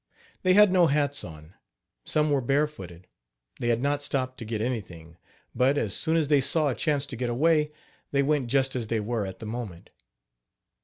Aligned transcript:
They 0.41 0.55
had 0.55 0.71
no 0.71 0.87
hats 0.87 1.23
on; 1.23 1.53
some 2.05 2.31
were 2.31 2.41
bare 2.41 2.65
footed, 2.65 3.05
they 3.59 3.67
had 3.67 3.83
not 3.83 4.01
stopped 4.01 4.39
to 4.39 4.45
get 4.45 4.59
anything; 4.59 5.17
but, 5.53 5.77
as 5.77 5.93
soon 5.93 6.15
as 6.17 6.27
they 6.27 6.41
saw 6.41 6.69
a 6.69 6.73
chance 6.75 7.05
to 7.05 7.15
get 7.15 7.29
away, 7.29 7.71
they 8.09 8.23
went 8.23 8.47
just 8.47 8.75
as 8.75 8.87
they 8.87 8.99
were 8.99 9.27
at 9.27 9.37
the 9.37 9.45
moment. 9.45 9.91